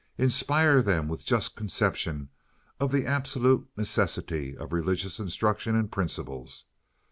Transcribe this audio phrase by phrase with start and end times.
[0.17, 2.29] Inspire them with just conception
[2.79, 6.65] of the absolute necessity of religious instruction and principles.